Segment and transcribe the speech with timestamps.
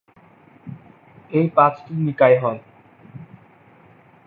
[1.31, 2.57] এই পাঁচটি নিকায় হল